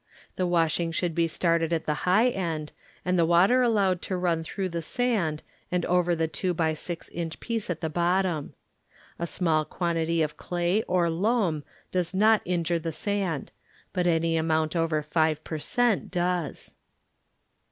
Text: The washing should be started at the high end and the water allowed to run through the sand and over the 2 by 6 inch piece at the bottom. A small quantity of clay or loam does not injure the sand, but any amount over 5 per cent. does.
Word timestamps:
The 0.35 0.47
washing 0.47 0.91
should 0.91 1.13
be 1.13 1.27
started 1.27 1.71
at 1.71 1.85
the 1.85 1.93
high 2.09 2.29
end 2.29 2.71
and 3.05 3.19
the 3.19 3.23
water 3.25 3.61
allowed 3.61 4.01
to 4.01 4.17
run 4.17 4.41
through 4.43 4.69
the 4.69 4.81
sand 4.81 5.43
and 5.71 5.85
over 5.85 6.15
the 6.15 6.27
2 6.27 6.55
by 6.55 6.73
6 6.73 7.07
inch 7.09 7.39
piece 7.39 7.69
at 7.69 7.81
the 7.81 7.87
bottom. 7.91 8.55
A 9.19 9.27
small 9.27 9.63
quantity 9.63 10.23
of 10.23 10.37
clay 10.37 10.81
or 10.87 11.07
loam 11.11 11.63
does 11.91 12.15
not 12.15 12.41
injure 12.45 12.79
the 12.79 12.91
sand, 12.91 13.51
but 13.93 14.07
any 14.07 14.37
amount 14.37 14.75
over 14.75 15.03
5 15.03 15.43
per 15.43 15.59
cent. 15.59 16.09
does. 16.09 16.73